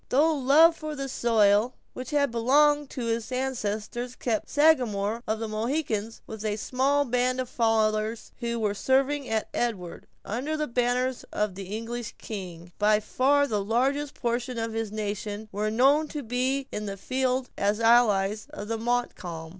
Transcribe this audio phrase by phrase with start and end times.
[0.09, 5.37] Though love for the soil which had belonged to his ancestors kept the Sagamore of
[5.37, 10.65] the Mohicans with a small band of followers who were serving at Edward, under the
[10.65, 16.07] banners of the English king, by far the largest portion of his nation were known
[16.07, 19.49] to be in the field as allies of Montcalm.